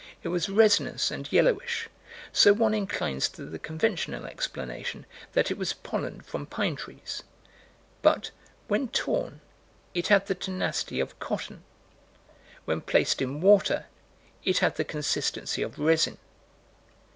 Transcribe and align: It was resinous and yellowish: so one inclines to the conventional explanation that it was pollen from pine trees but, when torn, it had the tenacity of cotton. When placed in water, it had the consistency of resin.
It 0.23 0.29
was 0.29 0.49
resinous 0.49 1.11
and 1.11 1.31
yellowish: 1.31 1.87
so 2.33 2.53
one 2.53 2.73
inclines 2.73 3.29
to 3.29 3.45
the 3.45 3.59
conventional 3.59 4.25
explanation 4.25 5.05
that 5.33 5.51
it 5.51 5.59
was 5.59 5.73
pollen 5.73 6.21
from 6.21 6.47
pine 6.47 6.75
trees 6.75 7.21
but, 8.01 8.31
when 8.67 8.87
torn, 8.87 9.41
it 9.93 10.07
had 10.07 10.25
the 10.25 10.33
tenacity 10.33 10.99
of 10.99 11.19
cotton. 11.19 11.63
When 12.65 12.81
placed 12.81 13.21
in 13.21 13.41
water, 13.41 13.85
it 14.43 14.57
had 14.57 14.77
the 14.77 14.85
consistency 14.85 15.61
of 15.61 15.77
resin. 15.77 16.17